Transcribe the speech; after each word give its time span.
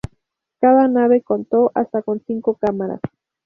Cada 0.59 0.87
nave 0.87 1.21
contó 1.21 1.71
hasta 1.75 2.01
con 2.01 2.23
cinco 2.25 2.55
cámaras. 2.55 3.01